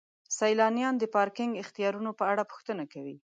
[0.37, 3.15] سیلانیان د پارکینګ اختیارونو په اړه پوښتنه کوي.